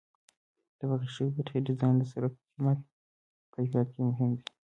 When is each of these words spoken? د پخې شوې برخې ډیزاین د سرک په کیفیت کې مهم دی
د 0.77 0.79
پخې 0.89 1.07
شوې 1.15 1.29
برخې 1.37 1.59
ډیزاین 1.67 1.95
د 1.97 2.03
سرک 2.11 2.33
په 2.61 2.71
کیفیت 3.53 3.87
کې 3.93 4.01
مهم 4.09 4.29
دی 4.37 4.43